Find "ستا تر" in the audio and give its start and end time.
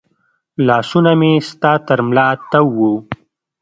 1.49-1.99